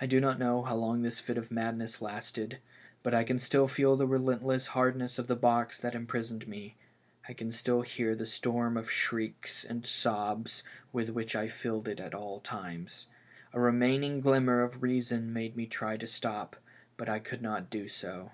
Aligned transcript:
I 0.00 0.06
do 0.06 0.20
not 0.22 0.38
know 0.38 0.62
how 0.62 0.74
long 0.74 1.02
this 1.02 1.20
fit 1.20 1.36
of 1.36 1.50
madness 1.50 2.00
lasted, 2.00 2.60
but 3.02 3.12
I 3.12 3.24
can 3.24 3.38
still 3.38 3.68
feel 3.68 3.94
the 3.94 4.06
relentless 4.06 4.68
hardness 4.68 5.18
of 5.18 5.26
the 5.26 5.36
box 5.36 5.78
that 5.80 5.94
imprisoned 5.94 6.48
me; 6.48 6.76
I 7.28 7.34
can 7.34 7.52
still 7.52 7.82
hear 7.82 8.14
the 8.14 8.24
storm 8.24 8.78
of 8.78 8.90
shrieks 8.90 9.62
and 9.66 9.84
sobs 9.84 10.62
with 10.94 11.10
which 11.10 11.36
I 11.36 11.48
filled 11.48 11.88
it 11.88 12.00
at 12.00 12.14
times; 12.42 13.08
a 13.52 13.60
remaining 13.60 14.22
glimmer 14.22 14.62
of 14.62 14.82
reason 14.82 15.30
made 15.30 15.56
me 15.56 15.66
try 15.66 15.98
to 15.98 16.06
stop, 16.06 16.56
but 16.96 17.10
I 17.10 17.18
could 17.18 17.42
not 17.42 17.68
do 17.68 17.86
so. 17.86 18.32